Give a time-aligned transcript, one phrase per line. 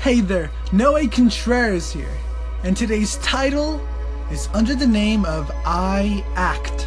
[0.00, 2.16] Hey there, Noe Contreras here,
[2.62, 3.84] and today's title
[4.30, 6.86] is under the name of I Act.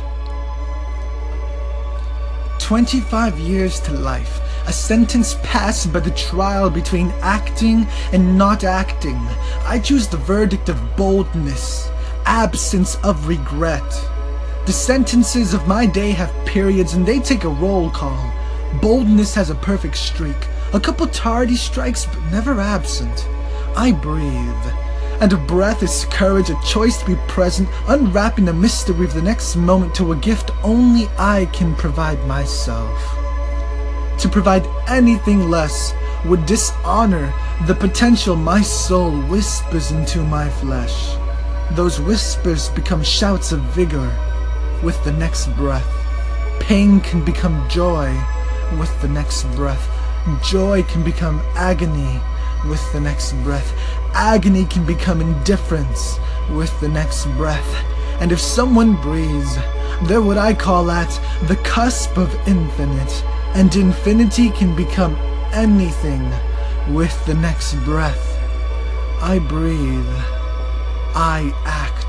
[2.60, 9.20] 25 years to life, a sentence passed by the trial between acting and not acting.
[9.66, 11.90] I choose the verdict of boldness,
[12.26, 13.92] absence of regret.
[14.66, 18.34] The sentences of my day have periods and they take a roll call.
[18.82, 23.28] Boldness has a perfect streak, a couple tardy strikes but never absent.
[23.76, 24.74] I breathe.
[25.20, 29.22] And a breath is courage, a choice to be present, unwrapping the mystery of the
[29.22, 33.00] next moment to a gift only I can provide myself.
[34.20, 35.94] To provide anything less
[36.26, 37.34] would dishonor
[37.68, 41.16] the potential my soul whispers into my flesh.
[41.72, 44.12] Those whispers become shouts of vigor
[44.84, 45.88] with the next breath.
[46.60, 48.12] Pain can become joy
[48.80, 50.01] with the next breath.
[50.44, 52.20] Joy can become agony
[52.70, 53.74] with the next breath.
[54.14, 56.20] Agony can become indifference
[56.52, 57.86] with the next breath.
[58.20, 59.56] And if someone breathes,
[60.04, 61.10] they're what I call at
[61.48, 63.24] the cusp of infinite.
[63.56, 65.16] And infinity can become
[65.54, 66.30] anything
[66.94, 68.38] with the next breath.
[69.22, 70.06] I breathe.
[71.14, 72.06] I act.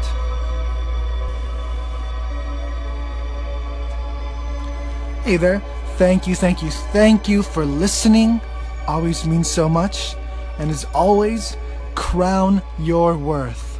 [5.24, 5.62] Hey there.
[5.96, 8.40] Thank you, thank you, thank you for listening.
[8.88, 10.14] Always means so much.
[10.58, 11.56] And as always,
[11.94, 13.72] crown your worth.